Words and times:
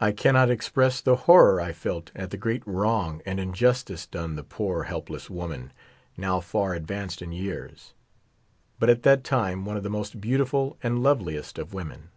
I 0.00 0.12
cannot 0.12 0.50
express 0.50 1.00
the 1.00 1.16
horror 1.24 1.62
I 1.62 1.72
felt 1.72 2.10
at 2.14 2.28
the 2.28 2.36
great 2.36 2.62
wrong 2.66 3.22
and 3.24 3.40
injustice 3.40 4.04
done 4.06 4.36
the 4.36 4.44
poor, 4.44 4.82
helpless 4.82 5.30
woman, 5.30 5.72
now 6.18 6.40
far 6.40 6.74
advanced 6.74 7.22
in 7.22 7.32
years; 7.32 7.94
but 8.78 8.90
at 8.90 9.02
that 9.04 9.24
time 9.24 9.64
one 9.64 9.78
of 9.78 9.82
the 9.82 9.88
most 9.88 10.20
beautiful 10.20 10.76
and 10.82 11.02
loveliest 11.02 11.58
of 11.58 11.72
women. 11.72 12.10